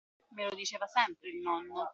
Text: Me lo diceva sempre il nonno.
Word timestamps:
Me 0.31 0.45
lo 0.45 0.55
diceva 0.55 0.87
sempre 0.87 1.29
il 1.29 1.41
nonno. 1.41 1.87